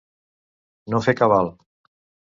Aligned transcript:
No 0.95 1.03
fer 1.09 1.17
cabal. 1.21 1.55